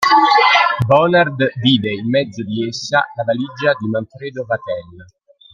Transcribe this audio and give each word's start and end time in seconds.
Bonard 0.89 1.51
vide 1.59 1.85
in 1.91 2.09
mezzo 2.09 2.43
di 2.43 2.67
essa 2.67 3.05
la 3.13 3.23
valigia 3.23 3.75
di 3.79 3.87
Manfredo 3.87 4.43
Vatel. 4.47 5.05